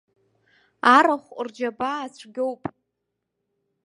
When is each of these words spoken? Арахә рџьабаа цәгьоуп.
Арахә 0.95 1.31
рџьабаа 1.45 2.05
цәгьоуп. 2.15 2.61